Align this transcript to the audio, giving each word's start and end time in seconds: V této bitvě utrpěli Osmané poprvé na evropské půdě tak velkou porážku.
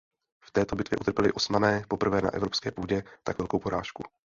V 0.45 0.51
této 0.51 0.75
bitvě 0.75 0.97
utrpěli 0.97 1.31
Osmané 1.33 1.83
poprvé 1.87 2.21
na 2.21 2.33
evropské 2.33 2.71
půdě 2.71 3.03
tak 3.23 3.37
velkou 3.37 3.59
porážku. 3.59 4.03